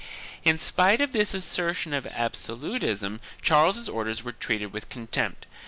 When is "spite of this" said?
0.57-1.35